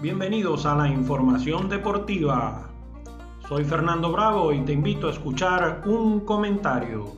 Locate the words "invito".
4.72-5.08